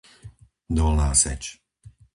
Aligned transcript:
Dolná 0.75 1.11
Seč 1.21 1.43